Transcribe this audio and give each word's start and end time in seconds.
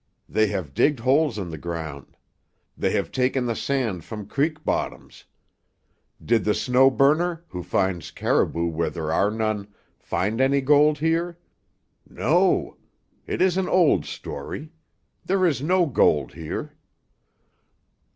They 0.27 0.47
have 0.47 0.73
digged 0.73 1.01
holes 1.01 1.37
in 1.37 1.51
the 1.51 1.59
ground. 1.59 2.17
They 2.75 2.89
have 2.93 3.11
taken 3.11 3.45
the 3.45 3.55
sand 3.55 4.03
from 4.03 4.25
creek 4.25 4.63
bottoms. 4.65 5.25
Did 6.25 6.43
the 6.43 6.55
Snow 6.55 6.89
Burner, 6.89 7.45
who 7.49 7.61
finds 7.61 8.09
caribou 8.09 8.65
where 8.65 8.89
there 8.89 9.11
are 9.13 9.29
none, 9.29 9.67
find 9.99 10.41
any 10.41 10.59
gold 10.59 10.97
here? 10.97 11.37
No. 12.09 12.77
It 13.27 13.43
is 13.43 13.57
an 13.57 13.69
old 13.69 14.07
story. 14.07 14.71
There 15.23 15.45
is 15.45 15.61
no 15.61 15.85
gold 15.85 16.33
here." 16.33 16.73